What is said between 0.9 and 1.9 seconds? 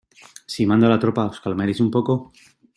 la tropa,¿ os calmaréis un